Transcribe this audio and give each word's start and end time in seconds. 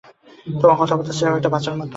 তোমার 0.59 0.77
কথাবার্তা 0.79 1.13
স্রেফ 1.17 1.33
একটা 1.35 1.49
বাচ্চার 1.53 1.73
মতো। 1.73 1.89